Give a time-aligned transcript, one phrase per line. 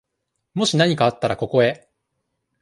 [0.55, 1.87] もしなにかあったら、ここへ。